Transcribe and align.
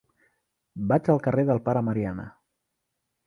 Vaig 0.91 1.09
al 1.13 1.21
carrer 1.27 1.45
del 1.49 1.61
Pare 1.67 1.85
Mariana. 1.91 2.25